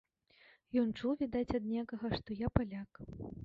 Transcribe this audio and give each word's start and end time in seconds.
Ён 0.83 0.87
чуў, 0.99 1.11
відаць 1.21 1.55
ад 1.61 1.69
некага, 1.77 2.07
што 2.19 2.41
я 2.45 2.53
паляк. 2.61 2.91